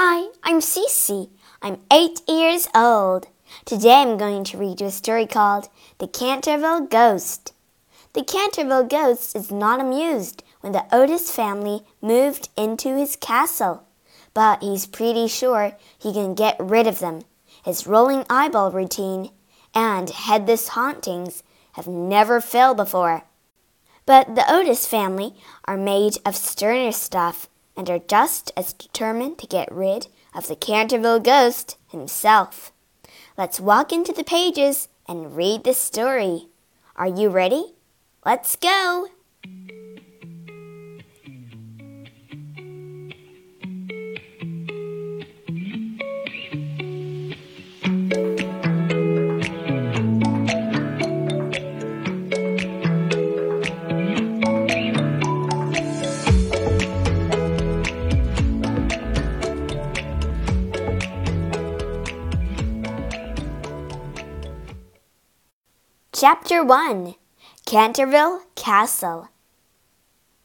[0.00, 1.28] Hi, I'm Cece.
[1.60, 3.26] I'm eight years old.
[3.64, 7.52] Today I'm going to read you a story called The Canterville Ghost.
[8.12, 13.88] The Canterville Ghost is not amused when the Otis family moved into his castle,
[14.34, 17.22] but he's pretty sure he can get rid of them.
[17.64, 19.32] His rolling eyeball routine
[19.74, 21.42] and headless hauntings
[21.72, 23.24] have never failed before.
[24.06, 25.34] But the Otis family
[25.64, 27.48] are made of sterner stuff
[27.78, 32.72] and are just as determined to get rid of the Canterville ghost himself.
[33.38, 36.48] Let's walk into the pages and read the story.
[36.96, 37.74] Are you ready?
[38.26, 39.06] Let's go!
[66.20, 67.14] Chapter 1
[67.64, 69.28] Canterville Castle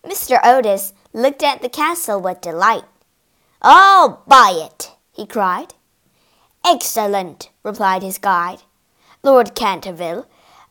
[0.06, 0.40] Mr.
[0.44, 2.84] Otis looked at the castle with delight.
[3.60, 5.74] I'll buy it, he cried.
[6.64, 8.62] Excellent, replied his guide.
[9.24, 10.28] Lord Canterville,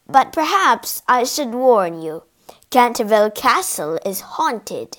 [0.06, 2.22] but perhaps I should warn you.
[2.70, 4.98] Canterville Castle is haunted.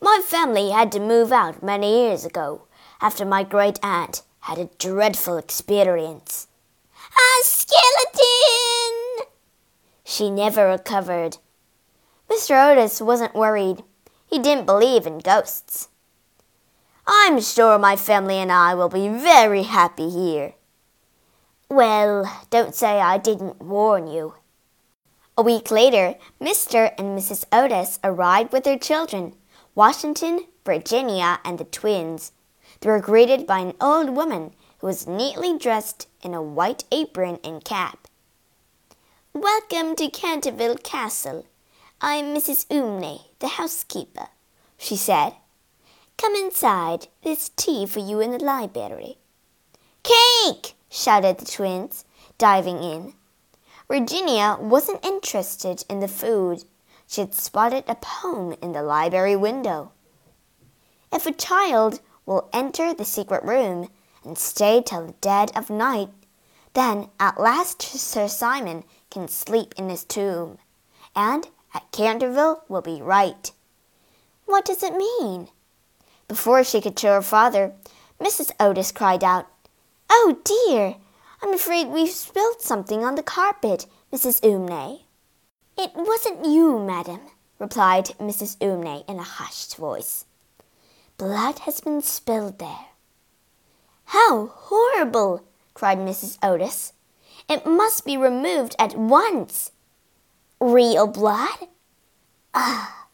[0.00, 2.62] My family had to move out many years ago
[3.00, 6.48] after my great aunt had a dreadful experience.
[7.16, 9.26] A skeleton!
[10.04, 11.38] She never recovered.
[12.30, 12.70] Mr.
[12.70, 13.82] Otis wasn't worried.
[14.26, 15.88] He didn't believe in ghosts.
[17.06, 20.54] I'm sure my family and I will be very happy here.
[21.68, 24.34] Well, don't say I didn't warn you.
[25.36, 26.92] A week later, Mr.
[26.98, 27.44] and Mrs.
[27.50, 29.34] Otis arrived with their children,
[29.74, 32.32] Washington, Virginia, and the twins.
[32.80, 37.38] They were greeted by an old woman who was neatly dressed in a white apron
[37.42, 38.08] and cap.
[39.32, 41.46] Welcome to Canterville Castle.
[42.00, 42.66] I'm Mrs.
[42.68, 44.28] Umney, the housekeeper,
[44.76, 45.34] she said.
[46.16, 47.08] Come inside.
[47.22, 49.16] There's tea for you in the library.
[50.02, 50.74] Cake!
[50.90, 52.04] shouted the twins,
[52.38, 53.14] diving in.
[53.88, 56.64] Virginia wasn't interested in the food.
[57.06, 59.92] She had spotted a poem in the library window.
[61.12, 63.88] If a child will enter the secret room
[64.24, 66.10] and stay till the dead of night,
[66.74, 70.58] then at last Sir Simon can sleep in his tomb,
[71.16, 73.52] and at Canterville will be right.
[74.46, 75.48] What does it mean?
[76.28, 77.72] Before she could show her father,
[78.20, 78.52] Mrs.
[78.60, 79.46] Otis cried out,
[80.10, 80.96] Oh dear!
[81.42, 84.40] I'm afraid we've spilled something on the carpet, Mrs.
[84.42, 85.04] Umney.
[85.78, 87.20] It wasn't you, madam,
[87.58, 88.58] replied Mrs.
[88.58, 90.26] Umney in a hushed voice.
[91.16, 92.89] Blood has been spilled there.
[94.10, 95.44] How horrible!
[95.72, 96.36] cried Mrs.
[96.42, 96.94] Otis.
[97.48, 99.70] It must be removed at once.
[100.60, 101.68] Real blood?
[102.52, 103.06] Ah!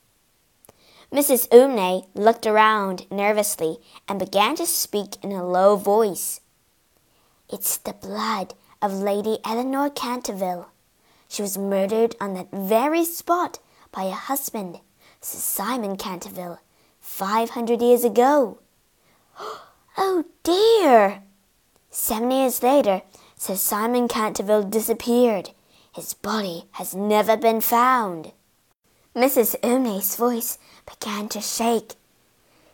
[1.12, 1.51] Mrs.
[1.51, 3.77] Umney looked around nervously
[4.09, 6.41] and began to speak in a low voice.
[7.51, 10.71] It's the blood of Lady Eleanor Canterville.
[11.29, 13.59] She was murdered on that very spot
[13.93, 14.81] by her husband,
[15.21, 16.61] Sir Simon Canterville,
[17.01, 18.61] five hundred years ago.
[19.99, 21.23] Oh dear!
[21.91, 23.03] Seven years later,
[23.37, 25.51] Sir Simon Canterville disappeared.
[25.95, 28.33] His body has never been found.
[29.15, 29.59] Mrs.
[29.62, 31.95] Umney's voice began to shake.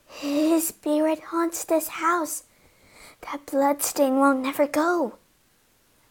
[0.07, 2.43] His spirit haunts this house.
[3.21, 5.15] That bloodstain will never go.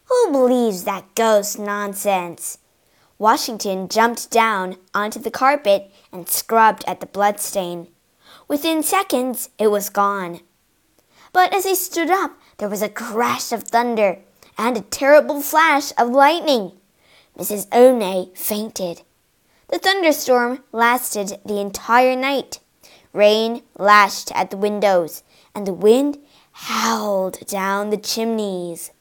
[0.06, 2.58] Who believes that ghost nonsense?
[3.18, 7.88] Washington jumped down onto the carpet and scrubbed at the bloodstain.
[8.48, 10.40] Within seconds, it was gone.
[11.34, 14.19] But as he stood up, there was a crash of thunder
[14.58, 16.74] and a terrible flash of lightning.
[17.38, 17.68] Mrs.
[17.69, 19.02] Umney fainted.
[19.70, 22.59] The thunderstorm lasted the entire night.
[23.14, 25.24] Rain lashed at the windows,
[25.56, 26.18] and the wind
[26.52, 28.91] howled down the chimneys.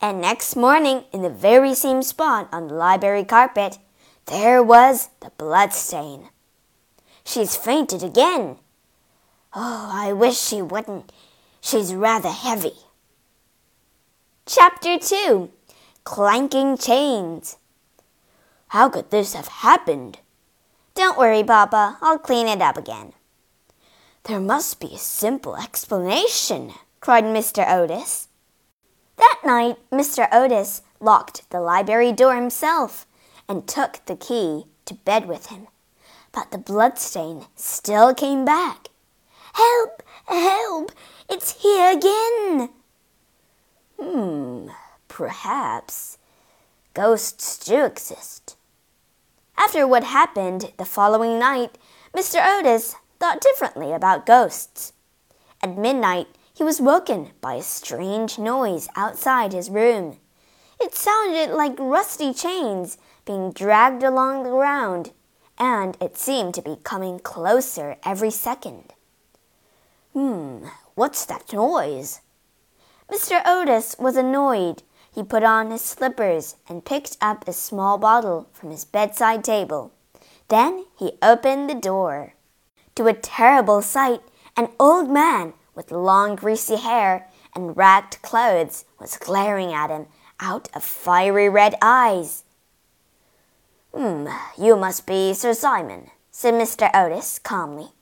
[0.00, 3.78] And next morning, in the very same spot on the library carpet,
[4.26, 6.28] there was the blood stain.
[7.24, 8.58] She's fainted again.
[9.54, 11.12] Oh, I wish she wouldn't.
[11.68, 12.72] She's rather heavy.
[14.46, 15.50] Chapter 2
[16.02, 17.58] Clanking Chains.
[18.68, 20.20] How could this have happened?
[20.94, 21.98] Don't worry, Papa.
[22.00, 23.12] I'll clean it up again.
[24.22, 27.70] There must be a simple explanation, cried Mr.
[27.70, 28.28] Otis.
[29.18, 30.26] That night, Mr.
[30.32, 33.06] Otis locked the library door himself
[33.46, 35.66] and took the key to bed with him.
[36.32, 38.88] But the bloodstain still came back.
[39.52, 40.02] Help!
[40.24, 40.92] Help!
[41.30, 42.70] It's here again!
[44.00, 44.68] Hmm,
[45.08, 46.16] perhaps
[46.94, 48.56] ghosts do exist.
[49.58, 51.76] After what happened the following night,
[52.16, 52.40] Mr.
[52.42, 54.94] Otis thought differently about ghosts.
[55.62, 60.16] At midnight, he was woken by a strange noise outside his room.
[60.80, 62.96] It sounded like rusty chains
[63.26, 65.12] being dragged along the ground,
[65.58, 68.94] and it seemed to be coming closer every second.
[70.14, 70.64] Hmm,
[70.98, 72.20] what's that noise?
[73.08, 73.40] Mr.
[73.46, 74.82] Otis was annoyed.
[75.14, 79.92] He put on his slippers and picked up a small bottle from his bedside table.
[80.48, 82.34] Then he opened the door.
[82.96, 84.22] To a terrible sight,
[84.56, 90.06] an old man with long greasy hair and ragged clothes was glaring at him
[90.40, 92.42] out of fiery red eyes.
[93.94, 94.26] Hmm,
[94.60, 96.90] you must be Sir Simon, said Mr.
[96.92, 97.92] Otis calmly.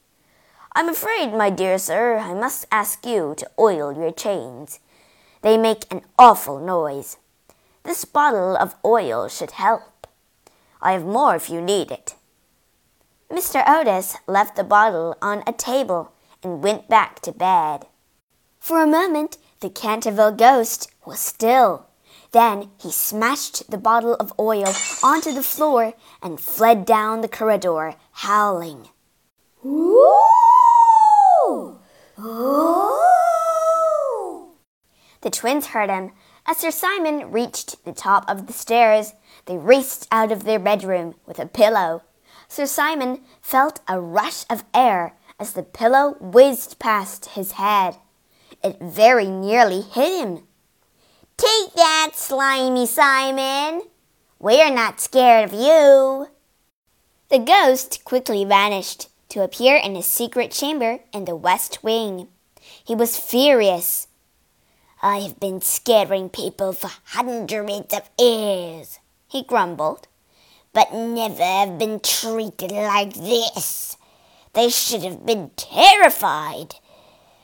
[0.77, 4.79] I'm afraid, my dear sir, I must ask you to oil your chains.
[5.41, 7.17] They make an awful noise.
[7.85, 10.07] This bottle of oil should help.
[10.83, 12.15] I have more if you need it.
[13.31, 13.67] Mr.
[13.67, 16.13] Otis left the bottle on a table
[16.43, 17.87] and went back to bed.
[18.61, 21.87] For a moment, the Canterville ghost was still.
[22.33, 27.95] Then he smashed the bottle of oil onto the floor and fled down the corridor,
[28.13, 28.91] howling.
[32.19, 32.31] The
[35.31, 36.13] twins heard him.
[36.47, 39.13] As Sir Simon reached the top of the stairs,
[39.45, 42.05] they raced out of their bedroom with a pillow.
[42.49, 47.97] Sir Simon felt a rush of air as the pillow whizzed past his head.
[48.65, 50.45] It very nearly hit him.
[51.37, 53.83] Take that, slimy Simon!
[54.39, 56.29] We're not scared of you!
[57.29, 62.27] The ghost quickly vanished to appear in his secret chamber in the west wing.
[62.83, 64.09] He was furious.
[65.03, 68.99] I have been scaring people for hundreds of years,
[69.29, 70.09] he grumbled,
[70.73, 73.99] but never have been treated like this.
[74.55, 76.77] They should have been terrified.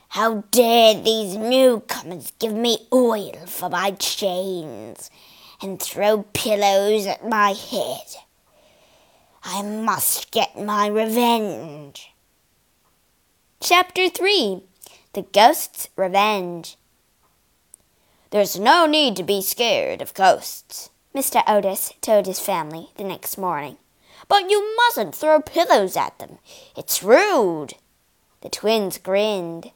[0.09, 5.11] How dare these newcomers give me oil for my chains
[5.61, 8.32] and throw pillows at my head?
[9.45, 12.13] I must get my revenge.
[13.59, 14.63] Chapter 3
[15.11, 16.77] The Ghost's Revenge.
[18.29, 21.43] There's no need to be scared of ghosts, Mr.
[21.45, 23.75] Otis told his family the next morning.
[24.29, 26.37] But you mustn't throw pillows at them.
[26.77, 27.73] It's rude.
[28.39, 29.71] The twins grinned.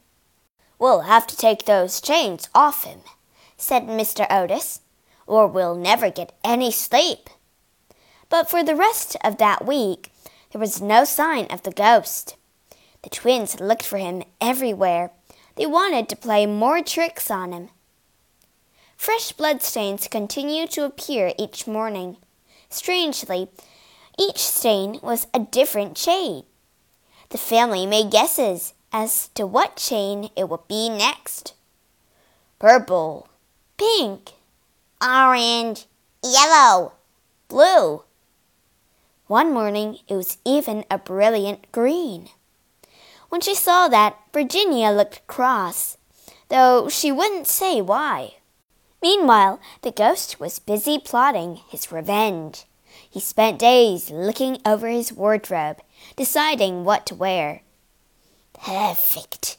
[0.78, 3.00] We'll have to take those chains off him,
[3.58, 4.26] said Mr.
[4.30, 4.80] Otis,
[5.26, 7.28] or we'll never get any sleep.
[8.28, 10.12] But for the rest of that week,
[10.52, 12.36] there was no sign of the ghost.
[13.02, 15.10] The twins looked for him everywhere.
[15.56, 17.70] They wanted to play more tricks on him.
[18.96, 22.16] Fresh bloodstains continued to appear each morning.
[22.68, 23.48] Strangely,
[24.18, 26.44] each stain was a different shade.
[27.30, 31.54] The family made guesses as to what shade it would be next.
[32.58, 33.28] Purple,
[33.76, 34.32] pink,
[35.00, 35.86] orange,
[36.24, 36.92] yellow,
[37.48, 38.02] blue.
[39.28, 42.30] One morning it was even a brilliant green.
[43.28, 45.98] When she saw that, Virginia looked cross,
[46.48, 48.36] though she wouldn't say why.
[49.02, 52.64] Meanwhile, the ghost was busy plotting his revenge.
[53.10, 55.82] He spent days looking over his wardrobe,
[56.16, 57.60] deciding what to wear.
[58.54, 59.58] Perfect.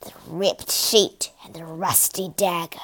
[0.00, 2.80] The ripped sheet and the rusty dagger.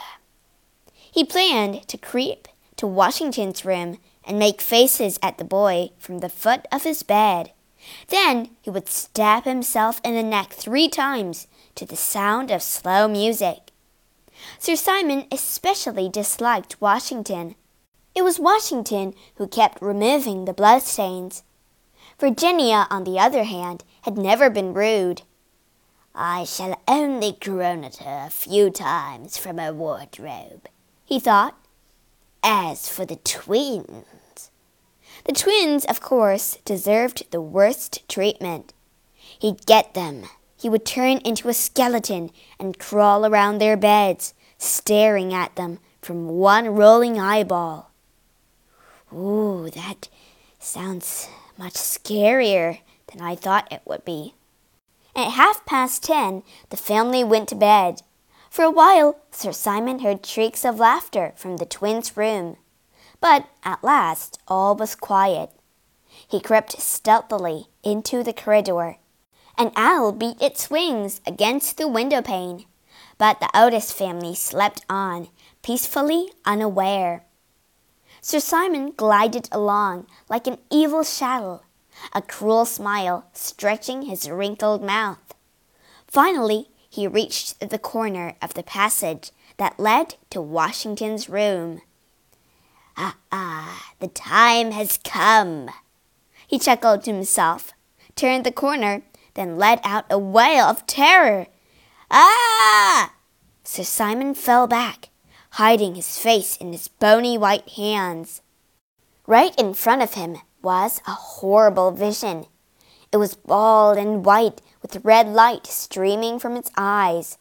[0.95, 6.29] He planned to creep to Washington's room and make faces at the boy from the
[6.29, 7.53] foot of his bed.
[8.09, 13.09] Then he would stab himself in the neck three times to the sound of slow
[13.09, 13.71] music.
[14.59, 17.55] Sir Simon especially disliked Washington.
[18.15, 21.43] It was Washington who kept removing the bloodstains.
[22.19, 25.23] Virginia, on the other hand, had never been rude.
[26.15, 30.69] I shall only groan at her a few times from her wardrobe,
[31.05, 31.57] he thought.
[32.43, 34.51] As for the twins.
[35.25, 38.73] The twins, of course, deserved the worst treatment.
[39.15, 40.25] He'd get them.
[40.57, 46.29] He would turn into a skeleton and crawl around their beds, staring at them from
[46.29, 47.91] one rolling eyeball.
[49.13, 50.09] Ooh, that
[50.59, 54.35] sounds much scarier than I thought it would be.
[55.15, 58.03] At half past ten, the family went to bed.
[58.53, 62.59] For a while, Sir Simon heard shrieks of laughter from the twins' room.
[63.19, 65.53] But at last, all was quiet.
[66.29, 68.99] He crept stealthily into the corridor.
[69.57, 72.67] An owl beat its wings against the window pane,
[73.17, 75.29] but the Otis family slept on,
[75.63, 77.25] peacefully unaware.
[78.21, 81.63] Sir Simon glided along like an evil shadow,
[82.13, 85.33] a cruel smile stretching his wrinkled mouth.
[86.07, 91.81] Finally, he reached the corner of the passage that led to Washington's room.
[92.99, 95.71] Ah, ah, the time has come.
[96.47, 97.73] He chuckled to himself,
[98.15, 99.01] turned the corner,
[99.33, 101.47] then let out a wail of terror.
[102.11, 103.15] Ah!
[103.65, 105.09] Sir Simon fell back,
[105.53, 108.43] hiding his face in his bony white hands.
[109.27, 112.45] Right in front of him was a horrible vision.
[113.11, 117.39] It was bald and white, with red light streaming from its eyes.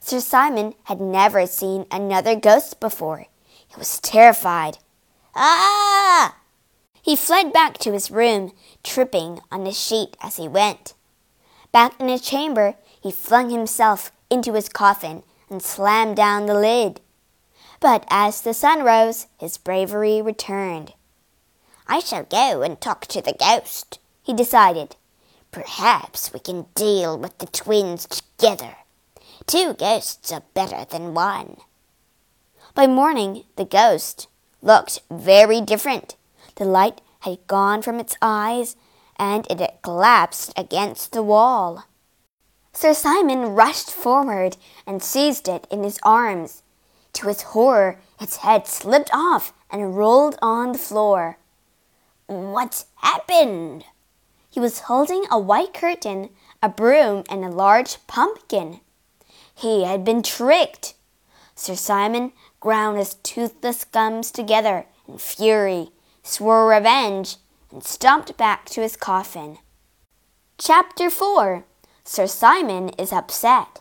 [0.00, 3.26] Sir Simon had never seen another ghost before.
[3.66, 4.78] He was terrified.
[5.34, 6.36] Ah!
[7.02, 10.94] He fled back to his room, tripping on the sheet as he went.
[11.72, 17.00] Back in his chamber, he flung himself into his coffin and slammed down the lid.
[17.80, 20.92] But as the sun rose, his bravery returned.
[21.86, 24.96] I shall go and talk to the ghost, he decided.
[25.52, 28.76] Perhaps we can deal with the twins together.
[29.46, 31.56] Two ghosts are better than one.
[32.74, 34.28] By morning, the ghost
[34.62, 36.14] looked very different.
[36.54, 38.76] The light had gone from its eyes,
[39.18, 41.84] and it had collapsed against the wall.
[42.72, 46.62] Sir Simon rushed forward and seized it in his arms.
[47.14, 51.38] To his horror, its head slipped off and rolled on the floor.
[52.26, 53.84] What's happened?
[54.50, 56.30] He was holding a white curtain,
[56.62, 58.80] a broom, and a large pumpkin.
[59.54, 60.94] He had been tricked.
[61.54, 65.90] Sir Simon ground his toothless gums together in fury,
[66.22, 67.36] swore revenge,
[67.70, 69.58] and stomped back to his coffin.
[70.58, 71.64] Chapter 4
[72.04, 73.80] Sir Simon is upset.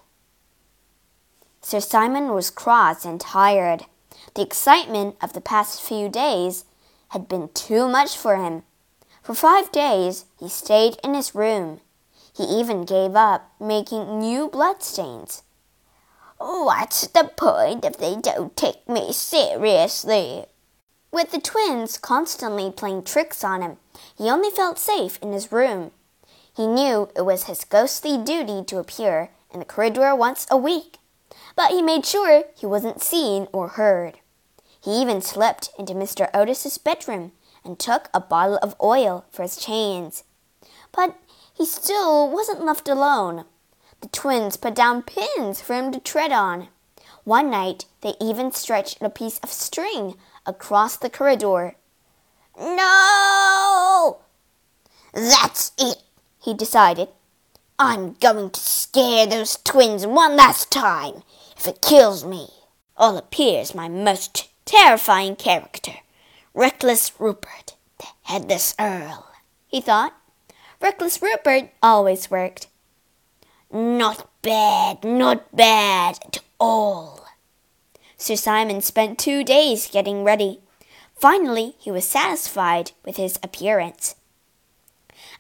[1.62, 3.86] Sir Simon was cross and tired.
[4.36, 6.66] The excitement of the past few days
[7.10, 8.64] had been too much for him.
[9.30, 11.82] For five days he stayed in his room.
[12.36, 15.44] He even gave up making new bloodstains.
[16.40, 20.46] What's the point if they don't take me seriously?
[21.12, 23.78] With the twins constantly playing tricks on him,
[24.18, 25.92] he only felt safe in his room.
[26.52, 30.98] He knew it was his ghostly duty to appear in the corridor once a week,
[31.56, 34.22] but he made sure he wasn't seen or heard.
[34.84, 36.32] He even slipped into Mr.
[36.34, 37.34] Otis's bedroom
[37.64, 40.24] and took a bottle of oil for his chains.
[40.92, 41.16] But
[41.54, 43.46] he still wasn't left alone.
[44.02, 46.70] The twins put down pins for him to tread on.
[47.24, 51.76] One night, they even stretched a piece of string across the corridor.
[52.58, 54.20] No!
[55.14, 55.98] That's it,
[56.42, 57.10] he decided.
[57.78, 61.24] I'm going to scare those twins one last time.
[61.58, 62.50] If it kills me,
[62.98, 65.94] I'll appear as my most terrifying character,
[66.54, 69.28] Reckless Rupert, the Headless Earl,
[69.68, 70.14] he thought.
[70.82, 72.68] Reckless Rupert always worked.
[73.72, 77.28] Not bad, not bad at all.
[78.18, 80.62] Sir Simon spent two days getting ready.
[81.16, 84.16] Finally, he was satisfied with his appearance.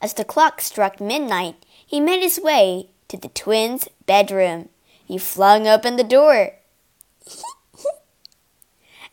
[0.01, 4.69] As the clock struck midnight, he made his way to the twins' bedroom.
[5.03, 6.51] He flung open the door.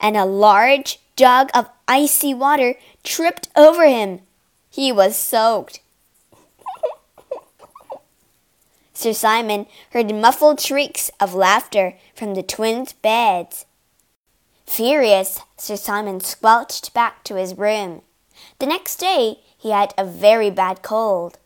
[0.00, 4.20] and a large jug of icy water tripped over him.
[4.70, 5.80] He was soaked.
[8.92, 13.64] Sir Simon heard muffled shrieks of laughter from the twins' beds.
[14.66, 18.02] Furious, Sir Simon squelched back to his room.
[18.58, 21.38] The next day he had a very bad cold.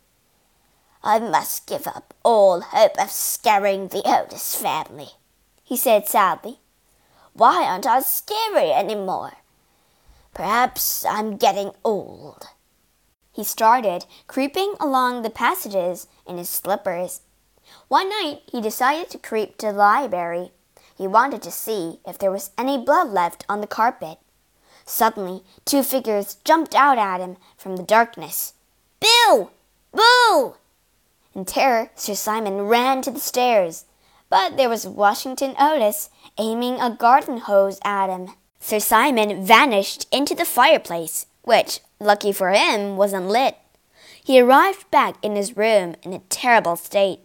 [1.02, 5.10] I must give up all hope of scaring the Otis family,
[5.62, 6.58] he said sadly.
[7.32, 9.32] Why aren't I scary any more?
[10.34, 12.48] Perhaps I'm getting old.
[13.32, 17.22] He started creeping along the passages in his slippers.
[17.88, 20.52] One night he decided to creep to the library.
[20.96, 24.18] He wanted to see if there was any blood left on the carpet.
[24.84, 28.54] Suddenly, two figures jumped out at him from the darkness.
[29.00, 29.50] Boo!
[29.92, 30.54] Boo!
[31.34, 33.84] In terror, Sir Simon ran to the stairs,
[34.30, 36.08] but there was Washington Otis
[36.38, 38.28] aiming a garden hose at him.
[38.60, 43.56] Sir Simon vanished into the fireplace, which, lucky for him, wasn't lit.
[44.22, 47.20] He arrived back in his room in a terrible state.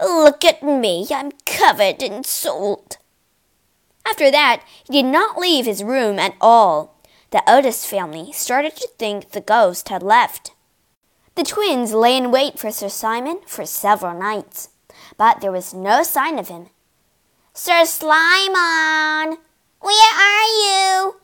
[0.00, 2.98] Look at me, I'm covered in salt.
[4.04, 7.00] After that, he did not leave his room at all.
[7.30, 10.52] The Otis family started to think the ghost had left.
[11.36, 14.70] The twins lay in wait for Sir Simon for several nights,
[15.16, 16.68] but there was no sign of him.
[17.54, 19.38] Sir Simon,
[19.80, 21.16] where are you?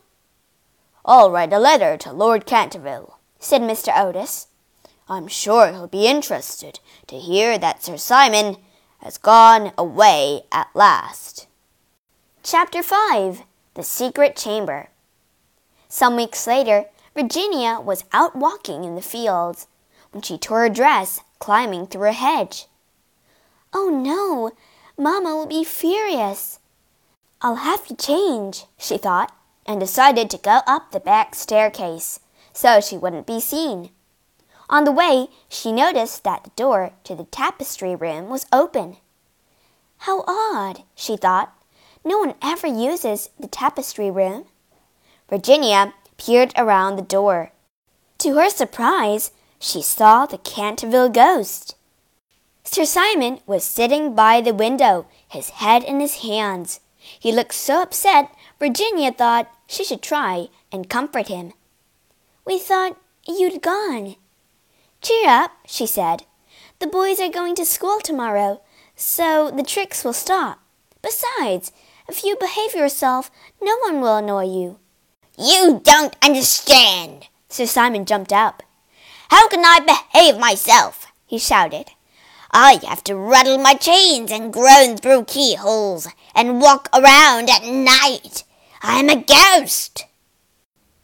[1.05, 3.91] I'll write a letter to Lord Canterville, said Mr.
[3.97, 4.47] Otis.
[5.07, 8.57] I'm sure he'll be interested to hear that Sir Simon
[8.99, 11.47] has gone away at last.
[12.43, 13.41] Chapter 5
[13.73, 14.89] The Secret Chamber
[15.87, 19.67] Some weeks later, Virginia was out walking in the fields
[20.11, 22.67] when she tore a dress climbing through a hedge.
[23.73, 24.51] Oh no,
[24.97, 26.59] Mamma will be furious.
[27.41, 29.31] I'll have to change, she thought,
[29.65, 32.19] and decided to go up the back staircase
[32.53, 33.91] so she wouldn't be seen.
[34.69, 38.97] On the way, she noticed that the door to the tapestry room was open.
[39.99, 41.53] How odd, she thought.
[42.03, 44.45] No one ever uses the tapestry room.
[45.29, 47.51] Virginia peered around the door.
[48.19, 51.75] To her surprise, she saw the Canterville ghost.
[52.71, 56.81] Sir Simon was sitting by the window, his head in his hands.
[56.99, 61.53] He looked so upset, Virginia thought she should try and comfort him.
[62.45, 62.95] We thought
[63.27, 64.17] you'd gone.
[65.01, 66.25] Cheer up, she said.
[66.77, 68.61] The boys are going to school tomorrow,
[68.95, 70.59] so the tricks will stop.
[71.01, 71.71] Besides,
[72.07, 74.77] if you behave yourself, no one will annoy you.
[75.39, 77.29] You don't understand.
[77.49, 78.61] Sir Simon jumped up.
[79.31, 81.07] How can I behave myself?
[81.25, 81.93] he shouted.
[82.51, 88.43] I have to rattle my chains and groan through keyholes and walk around at night.
[88.81, 90.05] I'm a ghost.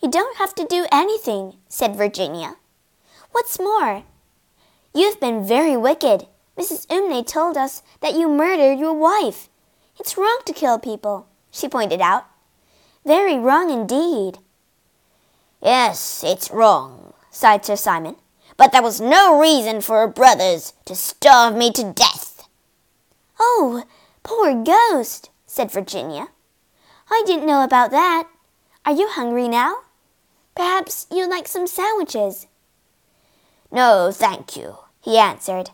[0.02, 2.56] You don't have to do anything, said Virginia.
[3.32, 4.04] What's more,
[4.94, 6.28] you've been very wicked.
[6.58, 6.88] Mrs.
[6.88, 9.50] Umney told us that you murdered your wife.
[10.00, 12.26] It's wrong to kill people, she pointed out.
[13.06, 14.40] Very wrong indeed.
[15.62, 18.16] Yes, it's wrong, sighed Sir Simon.
[18.58, 22.48] But that was no reason for her brothers to starve me to death.
[23.40, 23.84] Oh,
[24.24, 26.30] poor ghost, said Virginia.
[27.10, 28.28] I didn't know about that.
[28.86, 29.78] Are you hungry now?
[30.56, 32.48] Perhaps you'd like some sandwiches.
[33.72, 35.72] No, thank you, he answered.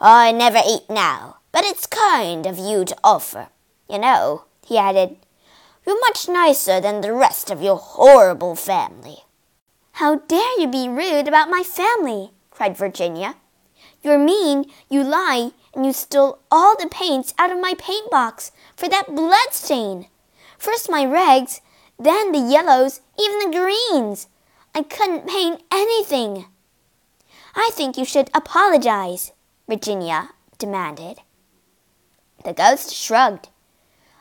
[0.00, 3.48] I never eat now, but it's kind of you to offer.
[3.88, 5.18] You know, he added,
[5.86, 9.18] you're much nicer than the rest of your horrible family.
[9.96, 12.30] How dare you be rude about my family?
[12.50, 13.36] cried Virginia.
[14.02, 18.52] You're mean, you lie, and you stole all the paints out of my paint box
[18.74, 20.08] for that blood stain.
[20.58, 21.60] First my reds,
[21.98, 24.28] then the yellows, even the greens.
[24.74, 26.46] I couldn't paint anything.
[27.54, 29.32] I think you should apologize,
[29.68, 31.18] Virginia demanded.
[32.44, 33.50] The ghost shrugged.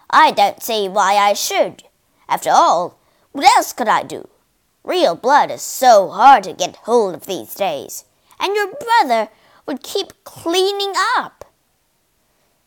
[0.10, 1.84] I don't see why I should.
[2.28, 3.00] After all,
[3.32, 4.28] what else could I do?
[4.84, 8.06] Real blood is so hard to get hold of these days,
[8.40, 9.30] and your brother
[9.66, 11.46] would keep cleaning up.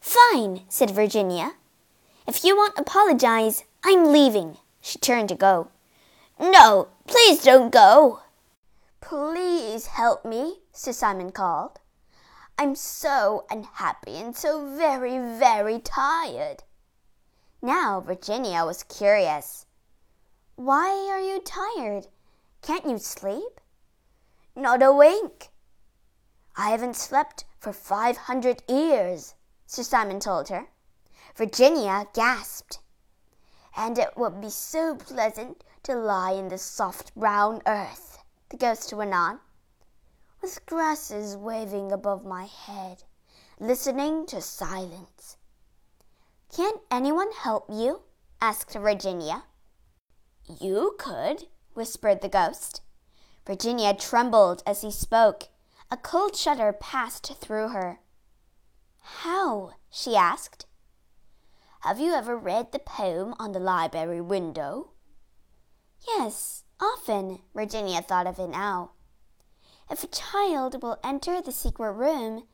[0.00, 1.54] Fine, said Virginia.
[2.26, 4.58] If you won't apologize, I'm leaving.
[4.80, 5.68] She turned to go.
[6.38, 8.20] No, please don't go.
[9.00, 11.80] Please help me, Sir Simon called.
[12.56, 16.62] I'm so unhappy and so very, very tired.
[17.60, 19.66] Now Virginia was curious.
[20.56, 22.06] Why are you tired?
[22.62, 23.60] Can't you sleep?
[24.54, 25.50] Not a wink.
[26.56, 29.34] I haven't slept for five hundred years,
[29.66, 30.68] Sir Simon told her.
[31.34, 32.78] Virginia gasped.
[33.76, 38.92] And it would be so pleasant to lie in the soft brown earth, the ghost
[38.92, 39.40] went on,
[40.40, 43.02] with grasses waving above my head,
[43.58, 45.36] listening to silence.
[46.54, 48.02] Can't anyone help you?
[48.40, 49.42] asked Virginia.
[50.46, 52.82] You could, whispered the ghost.
[53.46, 55.44] Virginia trembled as he spoke.
[55.90, 57.98] A cold shudder passed through her.
[59.00, 59.72] How?
[59.90, 60.66] she asked.
[61.80, 64.90] Have you ever read the poem on the library window?
[66.06, 68.92] Yes, often, Virginia thought of it now.
[69.90, 72.44] If a child will enter the secret room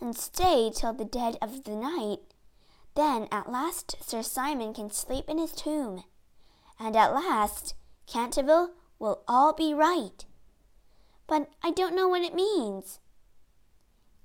[0.00, 2.20] and stay till the dead of the night,
[2.94, 6.04] then at last Sir Simon can sleep in his tomb
[6.78, 7.74] and at last
[8.06, 10.24] Canterville will all be right.
[11.26, 13.00] But I don't know what it means.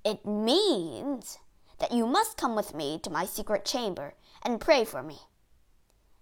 [0.04, 1.38] It means
[1.80, 5.20] that you must come with me to my secret chamber and pray for me.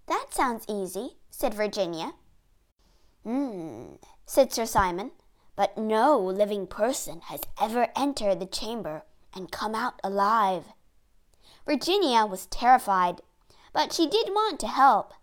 [0.08, 2.14] That sounds easy, said Virginia.
[3.24, 5.12] Hmm, said Sir Simon,
[5.56, 9.04] but no living person has ever entered the chamber
[9.36, 10.66] and come out alive.
[11.66, 13.22] Virginia was terrified,
[13.74, 15.14] but she did want to help.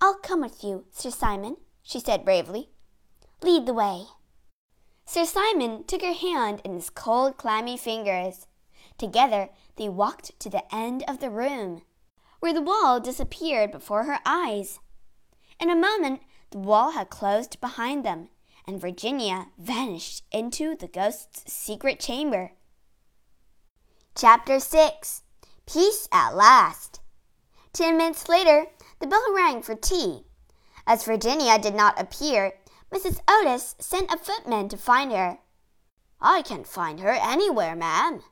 [0.00, 2.70] I'll come with you, Sir Simon, she said bravely.
[3.42, 4.04] Lead the way.
[5.04, 8.46] Sir Simon took her hand in his cold, clammy fingers.
[8.96, 11.82] Together they walked to the end of the room,
[12.40, 14.80] where the wall disappeared before her eyes.
[15.60, 18.28] In a moment, the wall had closed behind them,
[18.66, 22.52] and Virginia vanished into the ghost's secret chamber.
[24.14, 25.22] Chapter 6
[25.66, 27.00] Peace at Last.
[27.72, 28.66] Ten minutes later,
[29.00, 30.24] the bell rang for tea.
[30.86, 32.54] As Virginia did not appear,
[32.92, 33.20] Mrs.
[33.28, 35.38] Otis sent a footman to find her.
[36.20, 38.22] I can't find her anywhere, ma'am.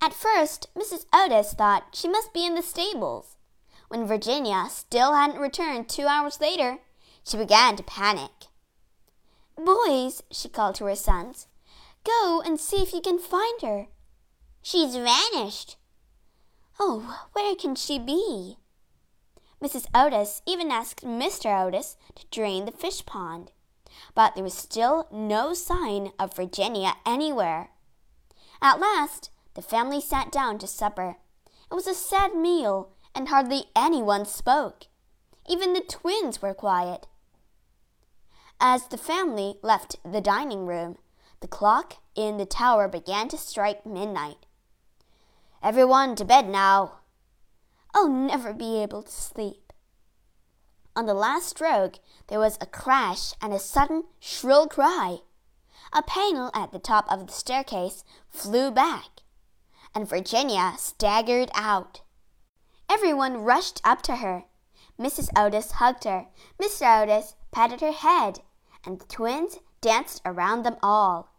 [0.00, 1.06] At first, Mrs.
[1.12, 3.36] Otis thought she must be in the stables.
[3.88, 6.78] When Virginia still hadn't returned two hours later,
[7.24, 8.48] she began to panic.
[9.56, 11.46] Boys, she called to her sons,
[12.04, 13.86] go and see if you can find her.
[14.62, 15.76] She's vanished.
[16.78, 18.58] Oh, where can she be?
[19.62, 19.86] Mrs.
[19.94, 21.66] Otis even asked Mr.
[21.66, 23.50] Otis to drain the fish pond,
[24.14, 27.70] but there was still no sign of Virginia anywhere.
[28.62, 31.16] At last, the family sat down to supper.
[31.70, 34.86] It was a sad meal, and hardly anyone spoke.
[35.48, 37.06] Even the twins were quiet.
[38.60, 40.98] As the family left the dining room,
[41.40, 44.46] the clock in the tower began to strike midnight.
[45.62, 46.98] Everyone to bed now,
[48.00, 49.72] I'll never be able to sleep.
[50.94, 55.22] On the last stroke, there was a crash and a sudden shrill cry.
[55.92, 59.22] A panel at the top of the staircase flew back,
[59.96, 62.02] and Virginia staggered out.
[62.88, 64.44] Everyone rushed up to her.
[64.96, 65.28] Mrs.
[65.36, 66.28] Otis hugged her.
[66.62, 67.02] Mr.
[67.02, 68.42] Otis patted her head,
[68.84, 71.34] and the twins danced around them all.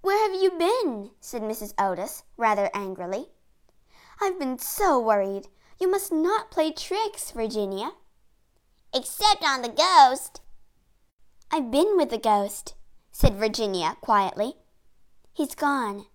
[0.00, 1.10] Where have you been?
[1.18, 1.74] said Mrs.
[1.76, 3.30] Otis, rather angrily.
[4.20, 5.48] I've been so worried.
[5.82, 7.90] You must not play tricks, Virginia.
[8.94, 10.40] Except on the ghost.
[11.50, 12.76] I've been with the ghost,
[13.10, 14.52] said Virginia quietly.
[15.32, 16.06] He's gone.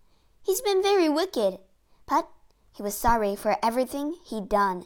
[0.41, 1.59] He's been very wicked,
[2.07, 2.29] but
[2.71, 4.85] he was sorry for everything he'd done.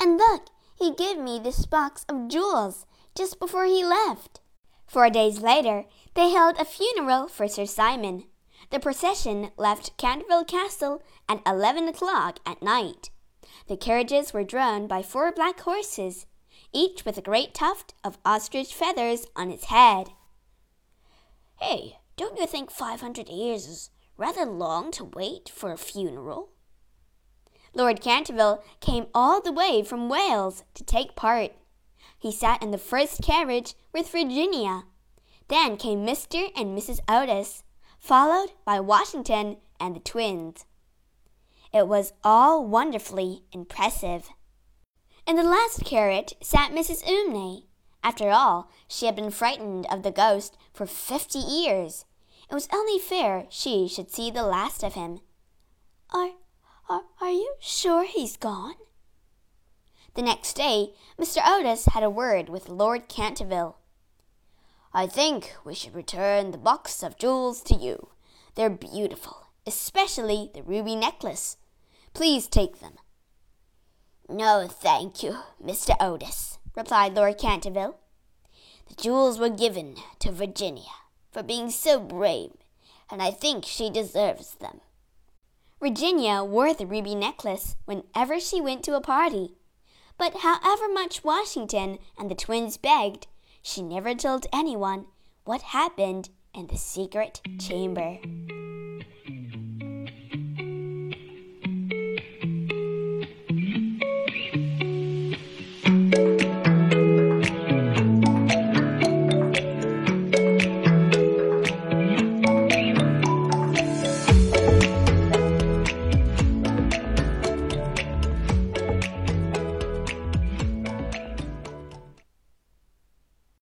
[0.00, 0.46] And look,
[0.78, 4.40] he gave me this box of jewels just before he left.
[4.86, 8.24] Four days later, they held a funeral for Sir Simon.
[8.70, 13.10] The procession left Canterville Castle at eleven o'clock at night.
[13.68, 16.26] The carriages were drawn by four black horses,
[16.72, 20.10] each with a great tuft of ostrich feathers on its head.
[21.60, 26.50] Hey, don't you think five hundred years is rather long to wait for a funeral?
[27.74, 31.52] Lord Canterville came all the way from Wales to take part.
[32.18, 34.84] He sat in the first carriage with Virginia.
[35.48, 36.50] Then came Mr.
[36.56, 37.00] and Mrs.
[37.08, 37.62] Otis,
[37.98, 40.64] followed by Washington and the twins.
[41.72, 44.28] It was all wonderfully impressive.
[45.26, 47.04] In the last carriage sat Mrs.
[47.04, 47.64] Umney.
[48.02, 52.04] After all, she had been frightened of the ghost for fifty years.
[52.48, 55.20] It was only fair she should see the last of him.
[56.10, 56.30] Are,
[56.88, 58.76] are, are you sure he's gone?
[60.14, 61.42] The next day, Mr.
[61.44, 63.78] Otis had a word with Lord Canterville.
[64.94, 68.10] I think we should return the box of jewels to you.
[68.54, 71.56] They're beautiful, especially the ruby necklace.
[72.14, 72.94] Please take them.
[74.28, 75.94] No, thank you, Mr.
[76.00, 77.98] Otis, replied Lord Canterville.
[78.88, 80.90] The jewels were given to Virginia
[81.32, 82.52] for being so brave,
[83.10, 84.80] and I think she deserves them.
[85.80, 89.56] Virginia wore the ruby necklace whenever she went to a party.
[90.18, 93.26] But however much Washington and the twins begged,
[93.60, 95.06] she never told anyone
[95.44, 98.18] what happened in the secret chamber.